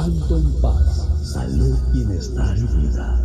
[0.00, 3.20] Anton Paz, salud, bienestar y vida.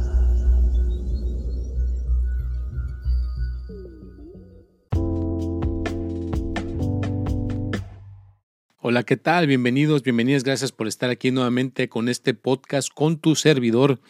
[8.82, 9.48] Hola, ¿qué tal?
[9.48, 10.44] Bienvenidos, bienvenidas.
[10.44, 14.02] Gracias por estar aquí nuevamente con este podcast con tu servidor,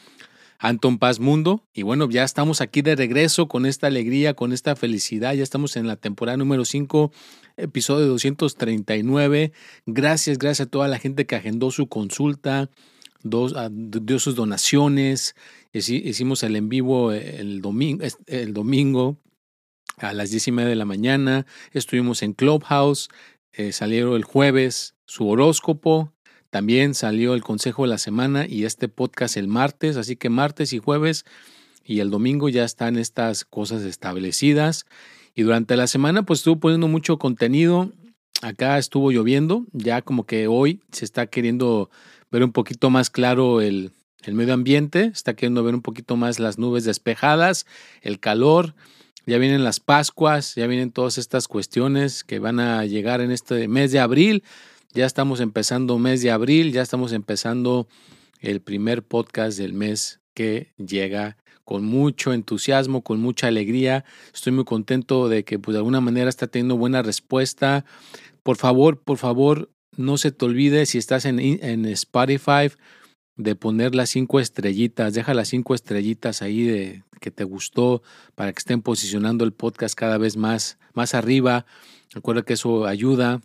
[0.59, 1.63] Anton Paz Mundo.
[1.73, 5.33] Y bueno, ya estamos aquí de regreso con esta alegría, con esta felicidad.
[5.33, 7.11] Ya estamos en la temporada número 5,
[7.57, 9.51] episodio 239.
[9.85, 12.69] Gracias, gracias a toda la gente que agendó su consulta,
[13.23, 15.35] dio sus donaciones.
[15.73, 19.17] Hicimos el en vivo el domingo, el domingo
[19.97, 21.45] a las 10 y media de la mañana.
[21.71, 23.09] Estuvimos en Clubhouse.
[23.51, 26.11] Eh, salieron el jueves su horóscopo,
[26.55, 30.71] también salió el consejo de la semana y este podcast el martes, así que martes
[30.71, 31.25] y jueves
[31.83, 34.85] y el domingo ya están estas cosas establecidas.
[35.35, 37.91] Y durante la semana pues estuvo poniendo mucho contenido.
[38.41, 41.89] Acá estuvo lloviendo, ya como que hoy se está queriendo
[42.31, 43.91] ver un poquito más claro el,
[44.23, 47.65] el medio ambiente, está queriendo ver un poquito más las nubes despejadas,
[48.01, 48.75] el calor
[49.25, 53.67] ya vienen las Pascuas, ya vienen todas estas cuestiones que van a llegar en este
[53.67, 54.43] mes de abril.
[54.95, 57.89] Ya estamos empezando mes de abril, ya estamos empezando
[58.39, 64.05] el primer podcast del mes que llega con mucho entusiasmo, con mucha alegría.
[64.33, 67.83] Estoy muy contento de que pues, de alguna manera está teniendo buena respuesta.
[68.41, 72.71] Por favor, por favor, no se te olvide si estás en, en Spotify
[73.35, 78.01] de poner las cinco estrellitas, deja las cinco estrellitas ahí de que te gustó
[78.33, 81.65] para que estén posicionando el podcast cada vez más, más arriba.
[82.13, 83.41] Recuerda que eso ayuda.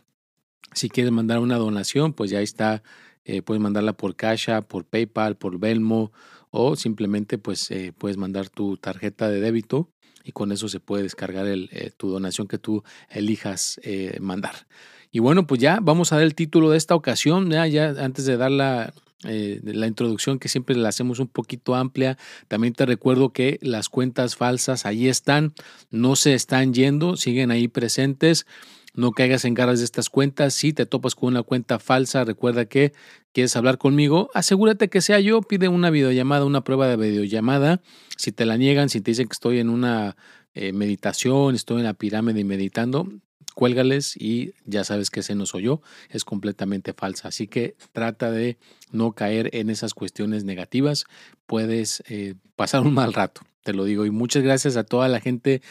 [0.73, 2.83] Si quieres mandar una donación, pues ya está.
[3.25, 6.13] Eh, puedes mandarla por Casha, por PayPal, por Belmo
[6.51, 9.91] o simplemente pues eh, puedes mandar tu tarjeta de débito
[10.25, 13.81] y con eso se puede descargar el, eh, tu donación que tú elijas
[14.21, 14.67] mandar.
[15.13, 18.37] Y bueno, pues ya vamos a dar el título de esta ocasión, ya, antes de
[18.37, 22.17] dar la, la introducción que siempre la hacemos un poquito amplia.
[22.49, 25.53] También te recuerdo que las cuentas falsas ahí están,
[25.91, 28.47] no se están yendo, siguen ahí presentes.
[28.95, 30.55] No caigas en garras de estas cuentas.
[30.55, 32.93] Si te topas con una cuenta falsa, recuerda que
[33.33, 35.43] quieres hablar conmigo, asegúrate que sea yo.
[35.43, 37.83] Pide una videollamada, una prueba de videollamada.
[38.17, 40.17] Si te la niegan, si te dicen que estoy en una
[40.55, 43.09] eh, meditación, estoy en la pirámide meditando,
[43.55, 47.29] cuélgales y ya sabes que ese no soy yo, es completamente falsa.
[47.29, 48.59] Así que trata de
[48.91, 51.05] no caer en esas cuestiones negativas,
[51.47, 54.07] puedes eh, pasar un mal rato, te lo digo.
[54.07, 55.63] Y muchas gracias a toda la gente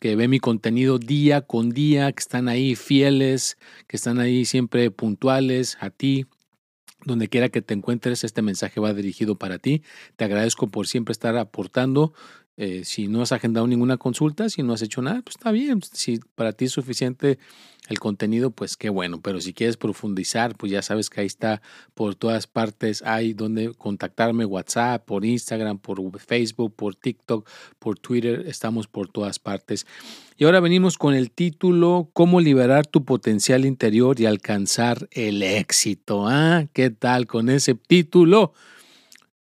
[0.00, 3.56] que ve mi contenido día con día, que están ahí fieles,
[3.86, 6.26] que están ahí siempre puntuales, a ti,
[7.04, 9.82] donde quiera que te encuentres, este mensaje va dirigido para ti.
[10.16, 12.14] Te agradezco por siempre estar aportando.
[12.56, 15.80] Eh, si no has agendado ninguna consulta, si no has hecho nada, pues está bien.
[15.82, 17.38] Si para ti es suficiente
[17.88, 19.20] el contenido, pues qué bueno.
[19.20, 21.62] Pero si quieres profundizar, pues ya sabes que ahí está
[21.94, 23.02] por todas partes.
[23.02, 27.48] Hay donde contactarme, WhatsApp, por Instagram, por Facebook, por TikTok,
[27.78, 28.44] por Twitter.
[28.46, 29.86] Estamos por todas partes.
[30.36, 36.28] Y ahora venimos con el título ¿Cómo liberar tu potencial interior y alcanzar el éxito?
[36.28, 36.66] ¿Ah?
[36.72, 38.52] ¿Qué tal con ese título?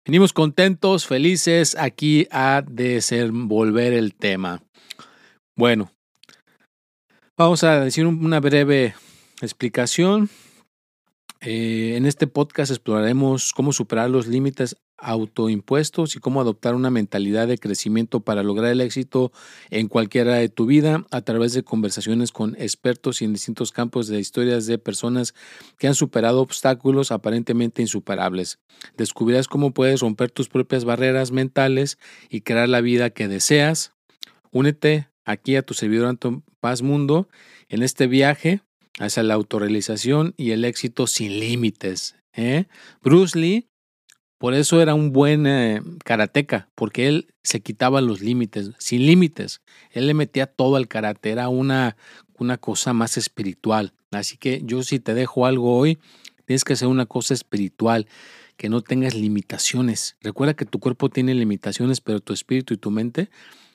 [0.05, 4.61] Venimos contentos, felices aquí a desenvolver el tema.
[5.55, 5.93] Bueno,
[7.37, 8.95] vamos a decir una breve
[9.41, 10.29] explicación.
[11.39, 17.47] Eh, en este podcast exploraremos cómo superar los límites autoimpuestos y cómo adoptar una mentalidad
[17.47, 19.31] de crecimiento para lograr el éxito
[19.69, 24.07] en cualquiera de tu vida a través de conversaciones con expertos y en distintos campos
[24.07, 25.33] de historias de personas
[25.77, 28.59] que han superado obstáculos aparentemente insuperables.
[28.97, 31.97] Descubrirás cómo puedes romper tus propias barreras mentales
[32.29, 33.91] y crear la vida que deseas.
[34.51, 37.27] Únete aquí a tu servidor Anton Paz Mundo
[37.69, 38.61] en este viaje
[38.99, 42.15] hacia la autorrealización y el éxito sin límites.
[42.33, 42.65] ¿eh?
[43.01, 43.67] Bruce Lee
[44.43, 49.61] por eso era un buen eh, karateca, porque él se quitaba los límites, sin límites.
[49.89, 51.95] Él le metía todo al karate, era una
[52.37, 53.93] una cosa más espiritual.
[54.11, 55.97] Así que yo si te dejo algo hoy,
[56.43, 58.05] tienes que hacer una cosa espiritual,
[58.57, 60.17] que no tengas limitaciones.
[60.19, 63.29] Recuerda que tu cuerpo tiene limitaciones, pero tu espíritu y tu mente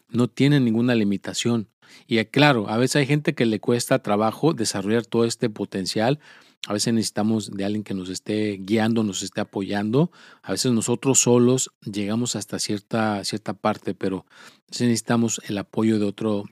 [0.08, 1.68] no tienen ninguna limitación.
[2.06, 6.18] Y eh, claro, a veces hay gente que le cuesta trabajo desarrollar todo este potencial.
[6.66, 10.10] A veces necesitamos de alguien que nos esté guiando, nos esté apoyando.
[10.42, 14.26] A veces nosotros solos llegamos hasta cierta, cierta parte, pero
[14.70, 16.44] necesitamos el apoyo de otro,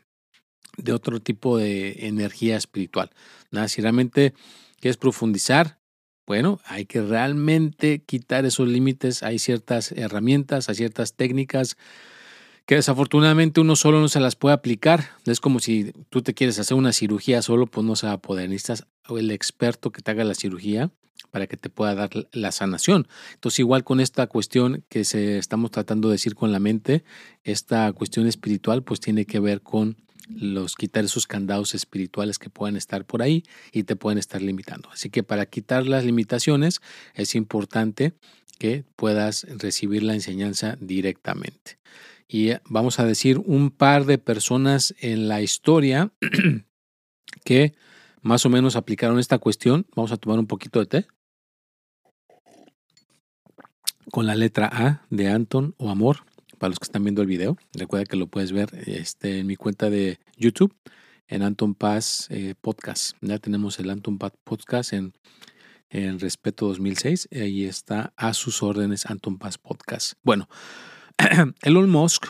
[0.77, 3.11] de otro tipo de energía espiritual.
[3.51, 4.33] Nada, si realmente
[4.81, 5.81] quieres profundizar,
[6.27, 9.23] bueno, hay que realmente quitar esos límites.
[9.23, 11.77] Hay ciertas herramientas, hay ciertas técnicas
[12.67, 15.11] que desafortunadamente uno solo no se las puede aplicar.
[15.25, 18.21] Es como si tú te quieres hacer una cirugía solo, pues no se va a
[18.21, 18.51] poder.
[18.51, 20.91] Necesitas el experto que te haga la cirugía
[21.31, 23.07] para que te pueda dar la sanación.
[23.35, 27.05] Entonces, igual con esta cuestión que se estamos tratando de decir con la mente,
[27.45, 29.97] esta cuestión espiritual, pues tiene que ver con
[30.29, 34.89] los quitar esos candados espirituales que puedan estar por ahí y te pueden estar limitando.
[34.91, 36.81] Así que para quitar las limitaciones
[37.15, 38.15] es importante
[38.59, 41.79] que puedas recibir la enseñanza directamente.
[42.29, 46.13] Y vamos a decir un par de personas en la historia
[47.45, 47.75] que
[48.23, 49.87] más o menos aplicaron esta cuestión.
[49.95, 51.07] Vamos a tomar un poquito de té.
[54.11, 56.25] Con la letra A de Anton o Amor
[56.59, 57.57] para los que están viendo el video.
[57.75, 60.75] Recuerda que lo puedes ver este, en mi cuenta de YouTube,
[61.29, 63.17] en Anton Paz eh, Podcast.
[63.21, 65.13] Ya tenemos el Anton Paz Podcast en,
[65.91, 67.29] en Respeto 2006.
[67.33, 70.15] Ahí está a sus órdenes Anton Paz Podcast.
[70.23, 70.49] Bueno,
[71.63, 72.27] Elon Musk,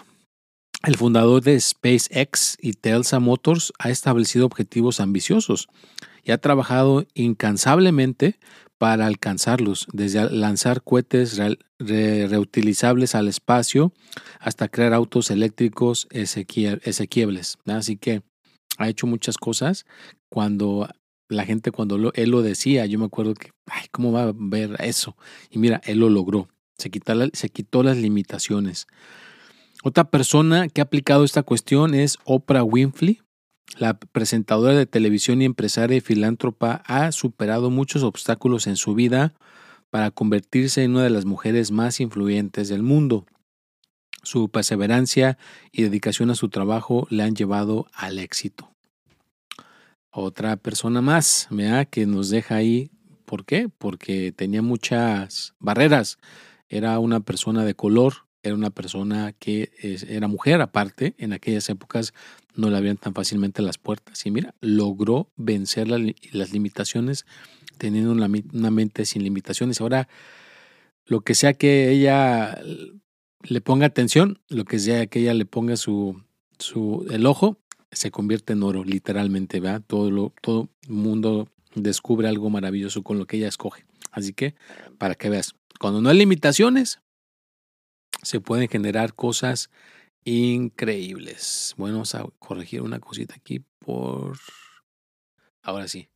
[0.84, 5.68] el fundador de SpaceX y Tesla Motors, ha establecido objetivos ambiciosos
[6.22, 8.38] y ha trabajado incansablemente
[8.78, 11.40] para alcanzarlos, desde lanzar cohetes
[11.78, 13.92] reutilizables al espacio
[14.38, 17.58] hasta crear autos eléctricos esequibles.
[17.66, 18.22] Así que
[18.78, 19.86] ha hecho muchas cosas.
[20.28, 20.88] Cuando
[21.28, 24.76] la gente, cuando él lo decía, yo me acuerdo que, ay, ¿cómo va a ver
[24.80, 25.16] eso?
[25.50, 26.48] Y mira, él lo logró.
[26.78, 28.86] Se, quitó las limitaciones.
[29.82, 33.20] Otra persona que ha aplicado esta cuestión es Oprah Winfrey.
[33.78, 39.34] La presentadora de televisión y empresaria y filántropa ha superado muchos obstáculos en su vida
[39.90, 43.26] para convertirse en una de las mujeres más influyentes del mundo.
[44.22, 45.38] Su perseverancia
[45.72, 48.70] y dedicación a su trabajo le han llevado al éxito.
[50.10, 51.48] Otra persona más,
[51.90, 52.90] que nos deja ahí.
[53.24, 53.68] ¿Por qué?
[53.68, 56.18] Porque tenía muchas barreras.
[56.68, 59.70] Era una persona de color, era una persona que
[60.08, 62.12] era mujer aparte, en aquellas épocas
[62.54, 64.24] no le abrían tan fácilmente las puertas.
[64.26, 67.26] Y mira, logró vencer las limitaciones
[67.78, 69.80] teniendo una, mente sin limitaciones.
[69.80, 70.08] Ahora,
[71.04, 72.58] lo que sea que ella
[73.42, 76.22] le ponga atención, lo que sea que ella le ponga su,
[76.58, 77.58] su el ojo,
[77.92, 79.82] se convierte en oro, literalmente, ¿verdad?
[79.86, 83.84] Todo lo, todo mundo descubre algo maravilloso con lo que ella escoge.
[84.10, 84.54] Así que,
[84.98, 87.00] para que veas, cuando no hay limitaciones,
[88.22, 89.70] se pueden generar cosas
[90.24, 91.74] increíbles.
[91.76, 94.38] Bueno, vamos a corregir una cosita aquí por...
[95.62, 96.08] Ahora sí.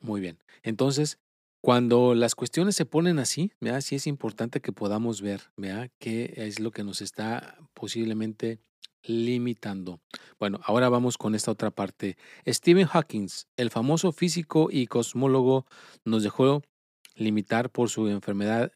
[0.00, 0.38] Muy bien.
[0.62, 1.18] Entonces,
[1.60, 5.52] cuando las cuestiones se ponen así, sí es importante que podamos ver
[5.98, 8.60] qué es lo que nos está posiblemente
[9.04, 10.00] limitando.
[10.38, 12.16] Bueno, ahora vamos con esta otra parte.
[12.46, 15.66] Stephen Hawking, el famoso físico y cosmólogo,
[16.04, 16.62] nos dejó
[17.14, 18.72] limitar por su enfermedad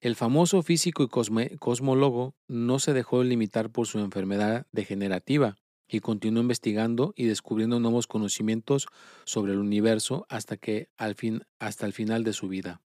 [0.00, 5.56] el famoso físico y cosmólogo no se dejó limitar por su enfermedad degenerativa
[5.88, 8.86] y continuó investigando y descubriendo nuevos conocimientos
[9.24, 12.80] sobre el universo hasta que al fin hasta el final de su vida.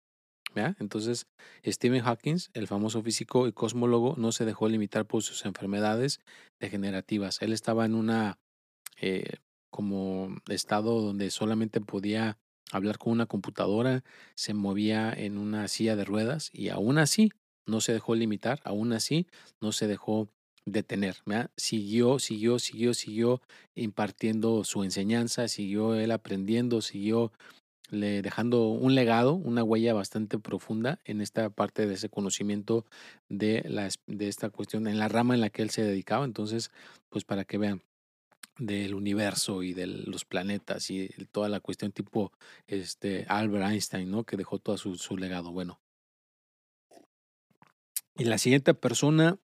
[0.80, 1.28] Entonces,
[1.66, 6.20] Stephen Hawking, el famoso físico y cosmólogo, no se dejó limitar por sus enfermedades
[6.60, 7.42] degenerativas.
[7.42, 8.40] Él estaba en una
[9.00, 9.38] eh,
[9.70, 12.38] como estado donde solamente podía
[12.72, 14.04] hablar con una computadora,
[14.36, 17.32] se movía en una silla de ruedas y aún así
[17.66, 19.28] no se dejó limitar, aún así
[19.62, 20.30] no se dejó
[20.66, 21.18] detener.
[21.58, 23.42] Siguió, siguió, siguió, siguió
[23.76, 27.32] impartiendo su enseñanza, siguió él aprendiendo, siguió
[27.92, 32.86] le dejando un legado, una huella bastante profunda en esta parte de ese conocimiento
[33.30, 36.26] de, la, de esta cuestión, en la rama en la que él se dedicaba.
[36.26, 36.72] Entonces,
[37.10, 37.82] pues para que vean,
[38.60, 42.32] del universo y de los planetas y toda la cuestión tipo
[42.68, 44.24] este Albert Einstein, ¿no?
[44.26, 45.52] Que dejó todo su, su legado.
[45.52, 45.80] Bueno.
[48.16, 49.40] Y la siguiente persona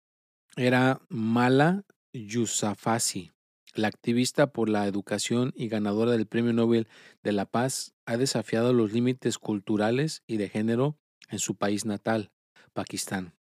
[0.56, 3.32] era Mala Yousafzai.
[3.74, 6.88] La activista por la educación y ganadora del Premio Nobel
[7.24, 10.98] de la Paz ha desafiado los límites culturales y de género
[11.30, 12.32] en su país natal,
[12.74, 13.34] Pakistán,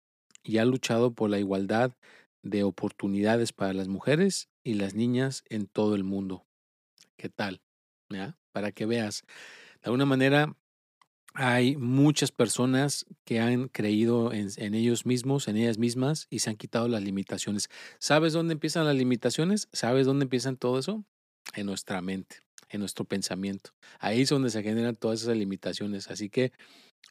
[0.44, 1.96] y ha luchado por la igualdad
[2.42, 6.46] de oportunidades para las mujeres y las niñas en todo el mundo.
[7.16, 7.60] ¿Qué tal?
[8.08, 8.38] ¿ya?
[8.52, 9.22] Para que veas.
[9.82, 10.56] De alguna manera,
[11.34, 16.56] hay muchas personas que han creído en, ellos mismos, en ellas mismas, y se han
[16.56, 17.68] quitado las limitaciones.
[17.98, 19.68] ¿Sabes dónde empiezan las limitaciones?
[19.72, 21.04] ¿Sabes dónde empiezan todo eso?
[21.54, 22.36] En nuestra mente,
[22.68, 23.70] en nuestro pensamiento.
[24.00, 26.10] Ahí es donde se generan todas esas limitaciones.
[26.10, 26.52] Así que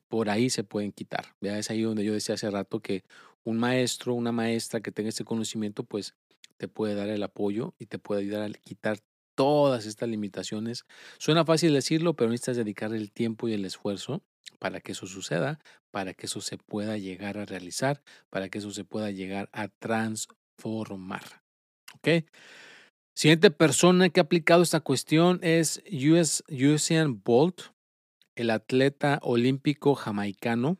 [0.09, 1.36] por ahí se pueden quitar.
[1.39, 1.57] ¿ya?
[1.57, 3.03] Es ahí donde yo decía hace rato que
[3.43, 6.15] un maestro, una maestra que tenga este conocimiento, pues
[6.58, 9.00] te puede dar el apoyo y te puede ayudar a quitar
[9.36, 10.86] todas estas limitaciones.
[11.17, 14.22] Suena fácil decirlo, pero necesitas dedicar el tiempo y el esfuerzo
[14.60, 15.60] para que eso suceda,
[15.91, 19.69] para que eso se pueda llegar a realizar, para que eso se pueda llegar a
[19.69, 21.24] transformar.
[21.96, 22.25] ¿Ok?
[23.15, 27.62] Siguiente persona que ha aplicado esta cuestión es US, Usain Bolt,
[28.36, 30.77] el atleta olímpico jamaicano.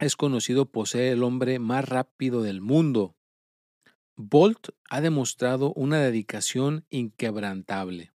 [0.00, 3.16] Es conocido por ser el hombre más rápido del mundo.
[4.16, 8.10] Bolt ha demostrado una dedicación inquebrantable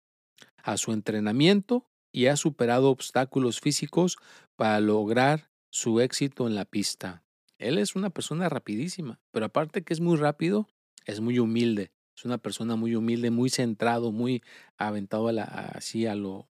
[0.63, 4.17] a su entrenamiento y ha superado obstáculos físicos
[4.55, 7.25] para lograr su éxito en la pista.
[7.59, 10.69] Él es una persona rapidísima, pero aparte que es muy rápido,
[11.05, 11.91] es muy humilde.
[12.17, 14.45] Es una persona muy humilde, muy centrado, muy
[14.77, 16.49] aventado a la, así a lo,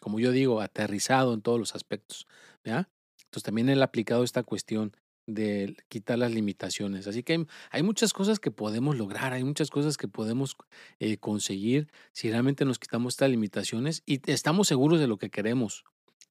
[0.00, 2.26] como yo digo, aterrizado en todos los aspectos.
[2.64, 2.88] ¿ya?
[3.28, 4.92] Entonces también él ha aplicado esta cuestión
[5.26, 7.06] de quitar las limitaciones.
[7.06, 10.56] Así que hay, muchas cosas que podemos lograr, hay muchas cosas que podemos
[10.98, 15.84] eh, conseguir si realmente nos quitamos estas limitaciones y estamos seguros de lo que queremos.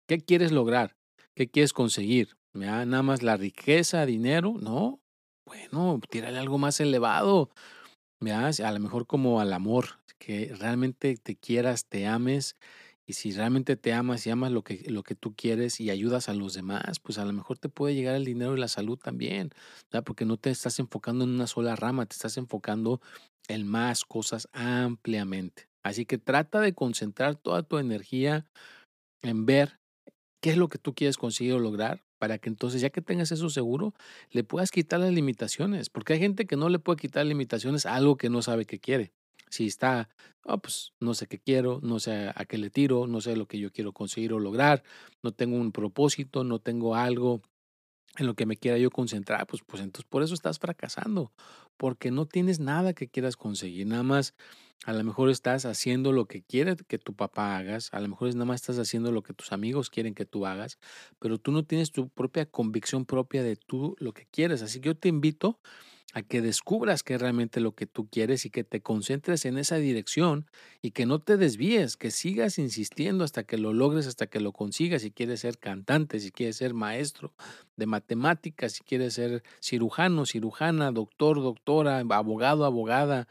[0.07, 0.95] ¿Qué quieres lograr?
[1.35, 2.37] ¿Qué quieres conseguir?
[2.53, 4.55] ¿Nada más la riqueza, dinero?
[4.59, 4.99] No.
[5.45, 7.51] Bueno, tírale algo más elevado.
[8.19, 12.55] A lo mejor como al amor, que realmente te quieras, te ames
[13.07, 16.27] y si realmente te amas y amas lo que, lo que tú quieres y ayudas
[16.29, 18.99] a los demás, pues a lo mejor te puede llegar el dinero y la salud
[18.99, 19.51] también,
[20.05, 23.01] porque no te estás enfocando en una sola rama, te estás enfocando
[23.47, 25.69] en más cosas ampliamente.
[25.83, 28.45] Así que trata de concentrar toda tu energía
[29.21, 29.79] en ver
[30.41, 33.31] qué es lo que tú quieres conseguir o lograr para que entonces, ya que tengas
[33.31, 33.93] eso seguro,
[34.31, 37.95] le puedas quitar las limitaciones, porque hay gente que no le puede quitar limitaciones a
[37.95, 39.13] algo que no sabe que quiere.
[39.49, 40.09] Si está,
[40.43, 43.47] oh, pues no sé qué quiero, no sé a qué le tiro, no sé lo
[43.47, 44.83] que yo quiero conseguir o lograr,
[45.23, 47.41] no tengo un propósito, no tengo algo
[48.17, 51.31] en lo que me quiera yo concentrar, pues, pues entonces por eso estás fracasando,
[51.77, 54.33] porque no tienes nada que quieras conseguir, nada más
[54.85, 58.33] a lo mejor estás haciendo lo que quiere que tu papá hagas, a lo mejor
[58.33, 60.79] nada más estás haciendo lo que tus amigos quieren que tú hagas,
[61.19, 64.87] pero tú no tienes tu propia convicción propia de tú lo que quieres, así que
[64.87, 65.67] yo te invito a
[66.27, 69.75] que descubras qué es realmente lo que tú quieres y que te concentres en esa
[69.75, 70.49] dirección
[70.81, 74.51] y que no te desvíes, que sigas insistiendo hasta que lo logres, hasta que lo
[74.51, 77.33] consigas, si quieres ser cantante, si quieres ser maestro
[77.75, 83.27] de matemáticas, si quieres ser cirujano, cirujana, doctor, doctora, abogado, abogada,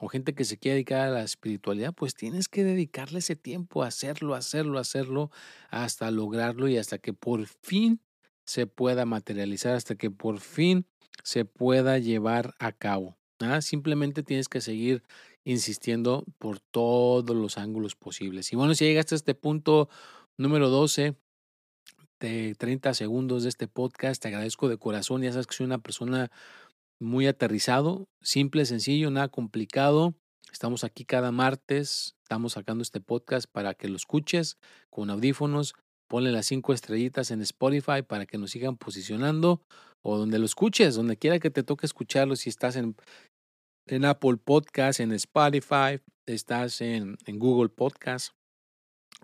[0.00, 3.82] o gente que se quiere dedicar a la espiritualidad, pues tienes que dedicarle ese tiempo
[3.82, 5.30] a hacerlo, hacerlo, hacerlo,
[5.68, 8.00] hasta lograrlo y hasta que por fin
[8.46, 10.86] se pueda materializar, hasta que por fin
[11.22, 13.16] se pueda llevar a cabo.
[13.40, 13.60] ¿ah?
[13.60, 15.02] Simplemente tienes que seguir
[15.44, 18.52] insistiendo por todos los ángulos posibles.
[18.52, 19.88] Y bueno, si llegaste a este punto
[20.36, 21.16] número 12
[22.20, 25.22] de 30 segundos de este podcast, te agradezco de corazón.
[25.22, 26.30] Ya sabes que soy una persona
[26.98, 30.14] muy aterrizado, simple, sencillo, nada complicado.
[30.52, 34.58] Estamos aquí cada martes, estamos sacando este podcast para que lo escuches
[34.90, 35.74] con audífonos.
[36.08, 39.62] Ponle las cinco estrellitas en Spotify para que nos sigan posicionando
[40.02, 42.96] o donde lo escuches, donde quiera que te toque escucharlo, si estás en,
[43.86, 48.34] en Apple Podcast, en Spotify, estás en, en Google Podcast,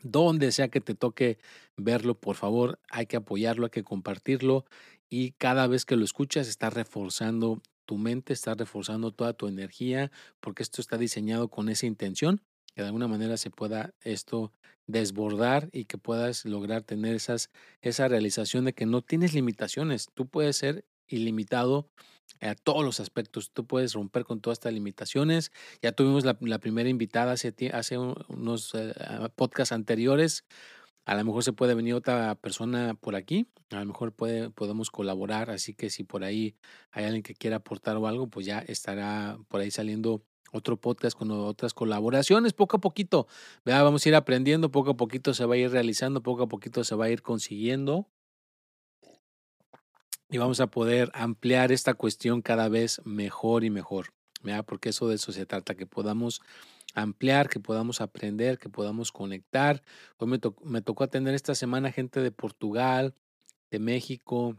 [0.02, 1.38] donde sea que te toque
[1.76, 4.64] verlo, por favor, hay que apoyarlo, hay que compartirlo
[5.08, 10.10] y cada vez que lo escuchas está reforzando tu mente, está reforzando toda tu energía,
[10.40, 12.42] porque esto está diseñado con esa intención,
[12.76, 14.52] que de alguna manera se pueda esto
[14.86, 20.10] desbordar y que puedas lograr tener esas, esa realización de que no tienes limitaciones.
[20.12, 21.88] Tú puedes ser ilimitado
[22.42, 23.50] a todos los aspectos.
[23.50, 25.52] Tú puedes romper con todas estas limitaciones.
[25.80, 28.92] Ya tuvimos la, primera invitada hace, hace unos eh,
[29.36, 30.44] podcasts anteriores.
[31.06, 33.48] A lo mejor se puede venir otra persona por aquí.
[33.70, 35.48] A lo mejor puede, podemos colaborar.
[35.48, 36.56] Así que si por ahí
[36.90, 40.22] hay alguien que quiera aportar o algo, pues ya estará por ahí saliendo
[40.56, 43.26] otro podcast con otras colaboraciones, poco a poquito.
[43.64, 46.84] Vamos a ir aprendiendo, poco a poquito se va a ir realizando, poco a poquito
[46.84, 48.06] se va a ir consiguiendo.
[50.28, 54.12] Y vamos a poder ampliar esta cuestión cada vez mejor y mejor.
[54.66, 56.40] Porque eso de eso se trata, que podamos
[56.94, 59.82] ampliar, que podamos aprender, que podamos conectar.
[60.18, 63.14] Hoy me, me tocó atender esta semana gente de Portugal,
[63.70, 64.56] de México,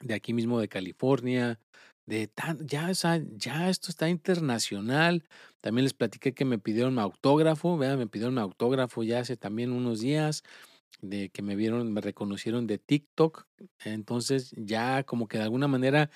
[0.00, 1.58] de aquí mismo de California,
[2.06, 5.24] de tan, ya, ya esto está internacional.
[5.60, 9.36] También les platiqué que me pidieron mi autógrafo, vean, me pidieron mi autógrafo ya hace
[9.36, 10.44] también unos días
[11.00, 13.46] de que me vieron, me reconocieron de TikTok.
[13.84, 16.10] Entonces ya como que de alguna manera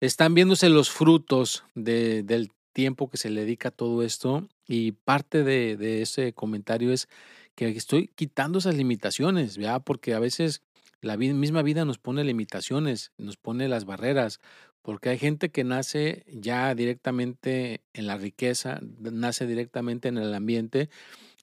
[0.00, 4.92] están viéndose los frutos de, del tiempo que se le dedica a todo esto y
[4.92, 7.08] parte de, ese comentario es
[7.54, 9.78] que estoy quitando esas limitaciones, ¿ya?
[9.78, 10.60] porque a veces
[11.00, 14.40] la misma vida nos pone limitaciones, nos pone las barreras,
[14.84, 20.90] porque hay gente que nace ya directamente en la riqueza, nace directamente en el ambiente,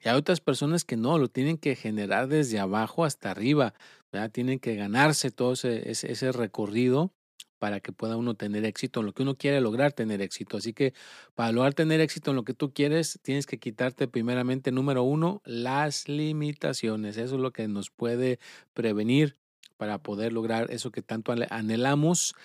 [0.06, 3.74] y hay otras personas que no, lo tienen que generar desde abajo hasta arriba,
[4.12, 4.30] ¿verdad?
[4.30, 7.12] tienen que ganarse todo ese, ese recorrido
[7.58, 10.58] para que pueda uno tener éxito en lo que uno quiere lograr tener éxito.
[10.58, 10.94] Así que
[11.34, 15.42] para lograr tener éxito en lo que tú quieres, tienes que quitarte primeramente, número uno,
[15.46, 17.18] las limitaciones.
[17.18, 18.40] Eso es lo que nos puede
[18.76, 19.36] prevenir
[19.78, 22.36] para poder lograr eso que tanto anhelamos.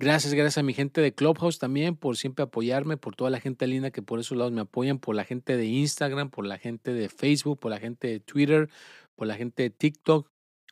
[0.00, 3.66] Gracias, gracias a mi gente de Clubhouse también por siempre apoyarme, por toda la gente
[3.66, 6.94] linda que por esos lados me apoyan, por la gente de Instagram, por la gente
[6.94, 8.70] de Facebook, por la gente de Twitter,
[9.14, 10.26] por la gente de TikTok,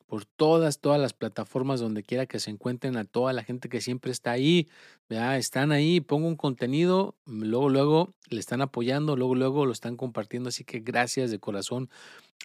[0.06, 3.82] por todas, todas las plataformas donde quiera que se encuentren, a toda la gente que
[3.82, 4.66] siempre está ahí,
[5.11, 5.37] ¿verdad?
[5.37, 10.49] están ahí, pongo un contenido, luego, luego le están apoyando, luego, luego lo están compartiendo,
[10.49, 11.90] así que gracias de corazón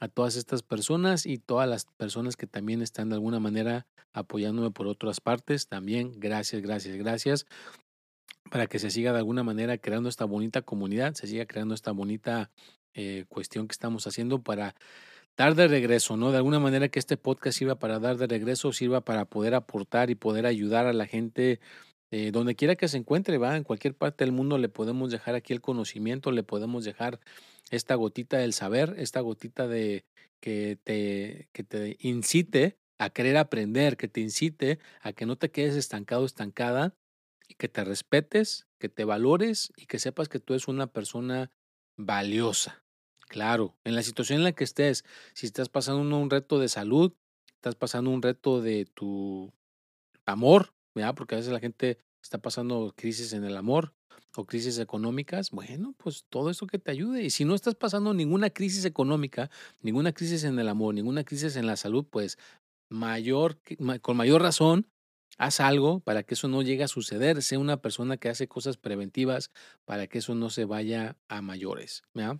[0.01, 4.71] a todas estas personas y todas las personas que también están de alguna manera apoyándome
[4.71, 7.45] por otras partes, también gracias, gracias, gracias
[8.53, 11.91] para que se siga de alguna manera creando esta bonita comunidad, se siga creando esta
[11.91, 12.51] bonita
[12.93, 14.75] eh, cuestión que estamos haciendo para
[15.35, 16.31] dar de regreso, ¿no?
[16.31, 20.11] De alguna manera que este podcast sirva para dar de regreso, sirva para poder aportar
[20.11, 21.59] y poder ayudar a la gente
[22.11, 25.33] eh, donde quiera que se encuentre, va, en cualquier parte del mundo le podemos dejar
[25.33, 27.19] aquí el conocimiento, le podemos dejar
[27.75, 30.05] esta gotita del saber, esta gotita de
[30.39, 35.49] que te, que te incite a querer aprender, que te incite a que no te
[35.49, 36.95] quedes estancado, estancada,
[37.47, 41.51] y que te respetes, que te valores y que sepas que tú eres una persona
[41.97, 42.83] valiosa.
[43.27, 45.03] Claro, en la situación en la que estés,
[45.33, 47.13] si estás pasando un reto de salud,
[47.55, 49.51] estás pasando un reto de tu
[50.25, 51.15] amor, ¿verdad?
[51.15, 53.93] porque a veces la gente está pasando crisis en el amor
[54.35, 57.23] o crisis económicas, bueno, pues todo eso que te ayude.
[57.23, 59.49] Y si no estás pasando ninguna crisis económica,
[59.81, 62.37] ninguna crisis en el amor, ninguna crisis en la salud, pues
[62.89, 63.59] mayor,
[64.01, 64.87] con mayor razón,
[65.37, 67.41] haz algo para que eso no llegue a suceder.
[67.41, 69.51] Sé una persona que hace cosas preventivas
[69.85, 72.03] para que eso no se vaya a mayores.
[72.13, 72.39] ¿verdad?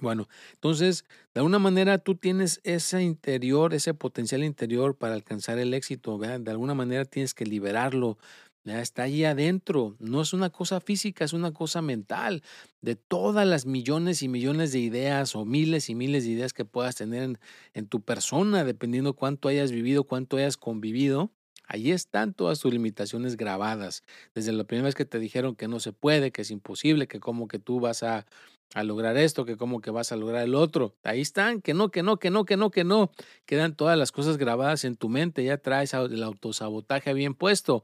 [0.00, 1.04] Bueno, entonces,
[1.34, 6.18] de alguna manera tú tienes ese interior, ese potencial interior para alcanzar el éxito.
[6.18, 8.18] De alguna manera tienes que liberarlo,
[8.64, 9.96] está ahí adentro.
[9.98, 12.42] No es una cosa física, es una cosa mental.
[12.80, 16.64] De todas las millones y millones de ideas o miles y miles de ideas que
[16.64, 17.38] puedas tener en,
[17.74, 21.32] en tu persona, dependiendo cuánto hayas vivido, cuánto hayas convivido,
[21.68, 24.04] Ahí están todas tus limitaciones grabadas.
[24.34, 27.18] Desde la primera vez que te dijeron que no se puede, que es imposible, que
[27.20, 28.26] como que tú vas a
[28.74, 30.96] a lograr esto, que como que vas a lograr el otro.
[31.02, 33.10] Ahí están, que no, que no, que no, que no, que no.
[33.46, 37.82] Quedan todas las cosas grabadas en tu mente, ya traes el autosabotaje bien puesto.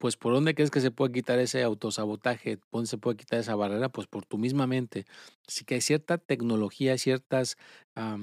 [0.00, 2.58] Pues por dónde crees que se puede quitar ese autosabotaje?
[2.72, 3.90] ¿Dónde se puede quitar esa barrera?
[3.90, 5.04] Pues por tu misma mente.
[5.46, 7.58] Así que hay cierta tecnología, ciertas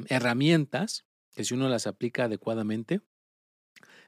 [0.10, 3.02] herramientas que si uno las aplica adecuadamente,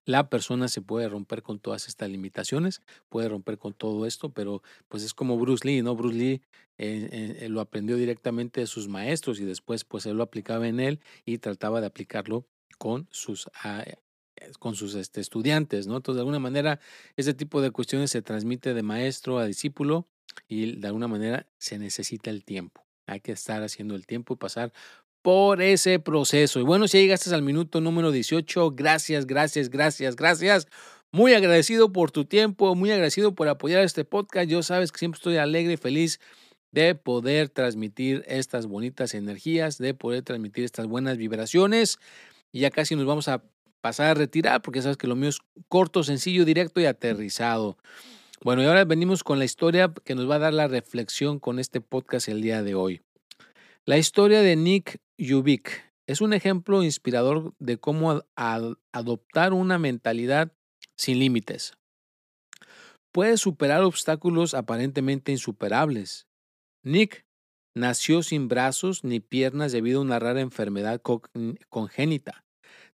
[0.06, 4.64] la persona se puede romper con todas estas limitaciones, puede romper con todo esto, pero
[4.88, 5.96] pues es como Bruce Lee, ¿no?
[5.96, 6.42] Bruce Lee
[6.80, 10.80] eh, eh, lo aprendió directamente de sus maestros y después pues él lo aplicaba en
[10.80, 12.48] él y trataba de aplicarlo
[12.80, 13.98] con sus, ah, eh,
[14.60, 15.98] con sus este, estudiantes, ¿no?
[15.98, 16.80] Entonces de alguna manera
[17.16, 20.08] ese tipo de cuestiones se transmite de maestro a discípulo
[20.48, 22.86] y de alguna manera se necesita el tiempo.
[23.06, 24.72] Hay que estar haciendo el tiempo y pasar
[25.22, 26.60] por ese proceso.
[26.60, 30.68] Y bueno, si llegaste al minuto número 18, gracias, gracias, gracias, gracias.
[31.12, 34.50] Muy agradecido por tu tiempo, muy agradecido por apoyar este podcast.
[34.50, 36.20] Yo sabes que siempre estoy alegre y feliz
[36.72, 41.98] de poder transmitir estas bonitas energías, de poder transmitir estas buenas vibraciones.
[42.52, 43.44] Y ya casi nos vamos a
[43.82, 47.78] pasar a retirar porque sabes que lo mío es corto, sencillo, directo y aterrizado.
[48.42, 51.60] Bueno, y ahora venimos con la historia que nos va a dar la reflexión con
[51.60, 53.02] este podcast el día de hoy.
[53.86, 60.54] La historia de Nick Yubik es un ejemplo inspirador de cómo adoptar una mentalidad
[60.96, 61.74] sin límites.
[63.12, 66.28] Puede superar obstáculos aparentemente insuperables.
[66.84, 67.26] Nick
[67.76, 71.02] nació sin brazos ni piernas debido a una rara enfermedad
[71.70, 72.46] congénita.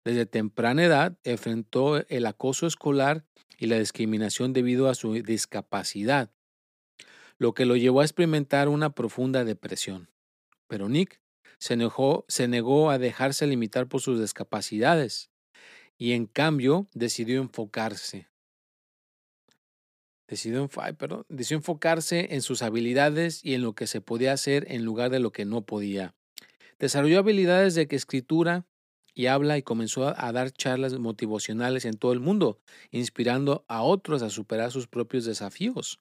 [0.06, 3.24] Desde temprana edad enfrentó el acoso escolar
[3.58, 6.30] y la discriminación debido a su discapacidad,
[7.38, 10.08] lo que lo llevó a experimentar una profunda depresión.
[10.68, 11.20] Pero Nick
[11.58, 11.76] se,
[12.28, 15.32] se negó a dejarse limitar por sus discapacidades
[15.98, 18.28] y en cambio decidió enfocarse.
[20.28, 20.70] decidió,
[21.28, 25.18] decidió enfocarse en sus habilidades y en lo que se podía hacer en lugar de
[25.18, 26.14] lo que no podía.
[26.78, 28.66] Desarrolló habilidades de escritura
[29.16, 34.22] y habla y comenzó a dar charlas motivacionales en todo el mundo, inspirando a otros
[34.22, 36.00] a superar sus propios desafíos.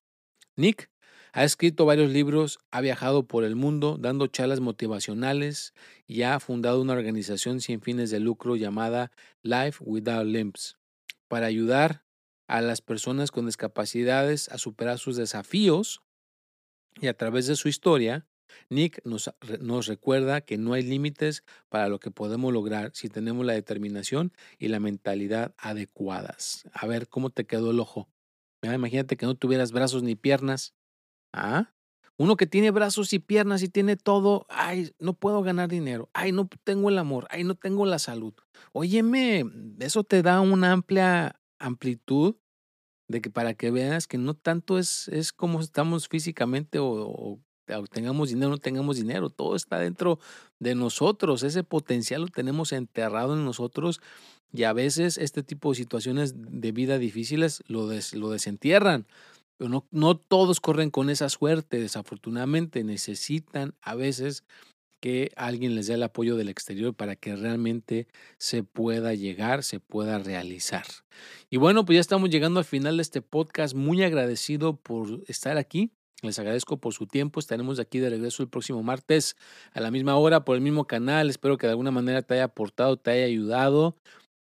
[0.57, 0.91] Nick
[1.31, 5.73] ha escrito varios libros, ha viajado por el mundo dando charlas motivacionales
[6.05, 10.77] y ha fundado una organización sin fines de lucro llamada Life Without Limbs
[11.29, 12.03] para ayudar
[12.47, 16.01] a las personas con discapacidades a superar sus desafíos
[16.99, 18.27] y a través de su historia,
[18.69, 23.45] Nick nos, nos, recuerda que no hay límites para lo que podemos lograr si tenemos
[23.45, 26.67] la determinación y la mentalidad adecuadas.
[26.73, 28.09] A ver, ¿cómo te quedó el ojo?
[28.61, 30.73] Imagínate que no tuvieras brazos ni piernas.
[31.33, 31.75] ¿Ah?
[32.17, 36.31] Uno que tiene brazos y piernas y tiene todo, ay, no puedo ganar dinero, ay,
[36.31, 38.33] no tengo el amor, ay, no tengo la salud.
[38.71, 39.43] Óyeme,
[39.79, 42.37] eso te da una amplia amplitud
[43.09, 47.39] de que para que veas que no tanto es, es como estamos físicamente o,
[47.91, 50.19] tengamos dinero o no tengamos dinero, todo está dentro
[50.59, 54.01] de nosotros, ese potencial lo tenemos enterrado en nosotros
[54.53, 59.05] y a veces este tipo de situaciones de vida difíciles lo, lo desentierran.
[59.57, 64.43] Pero no, no todos corren con esa suerte, desafortunadamente necesitan a veces
[65.05, 69.79] que alguien les dé el apoyo del exterior para que realmente se pueda llegar, se
[69.79, 70.85] pueda realizar.
[71.49, 73.75] Y bueno, pues ya estamos llegando al final de este podcast.
[73.75, 75.91] Muy agradecido por estar aquí.
[76.25, 77.39] Les agradezco por su tiempo.
[77.39, 79.35] Estaremos aquí de regreso el próximo martes
[79.73, 81.29] a la misma hora por el mismo canal.
[81.29, 83.95] Espero que de alguna manera te haya aportado, te haya ayudado.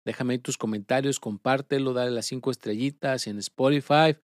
[0.05, 4.16] Déjame ahí tus comentarios, compártelo, dale las cinco estrellitas en Spotify.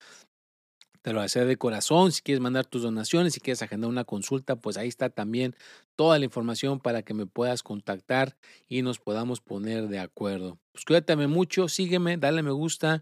[1.01, 2.11] Te lo hacer de corazón.
[2.11, 5.55] Si quieres mandar tus donaciones, si quieres agendar una consulta, pues ahí está también
[5.95, 8.35] toda la información para que me puedas contactar
[8.67, 10.59] y nos podamos poner de acuerdo.
[10.73, 10.85] Pues
[11.27, 13.01] mucho, sígueme, dale me gusta,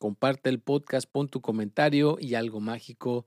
[0.00, 3.26] comparte el podcast, pon tu comentario y algo mágico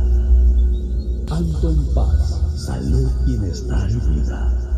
[1.31, 4.70] Anton Paz, salud, bienestar y vida.